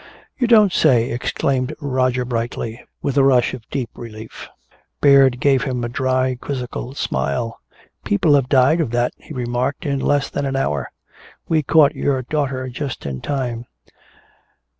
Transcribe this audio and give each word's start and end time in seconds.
"You 0.35 0.47
don't 0.47 0.73
say!" 0.73 1.11
exclaimed 1.11 1.75
Roger 1.79 2.25
brightly, 2.25 2.83
with 3.03 3.17
a 3.17 3.23
rush 3.23 3.53
of 3.53 3.69
deep 3.69 3.91
relief. 3.93 4.49
Baird 4.99 5.39
gave 5.39 5.63
him 5.65 5.83
a 5.83 5.89
dry 5.89 6.33
quizzical 6.41 6.95
smile. 6.95 7.59
"People 8.03 8.33
have 8.33 8.49
died 8.49 8.81
of 8.81 8.89
that," 8.89 9.13
he 9.17 9.31
remarked, 9.31 9.85
"in 9.85 9.99
less 9.99 10.31
than 10.31 10.47
an 10.47 10.55
hour. 10.55 10.89
We 11.47 11.61
caught 11.61 11.93
your 11.93 12.23
daughter 12.23 12.67
just 12.67 13.05
in 13.05 13.21
time. 13.21 13.67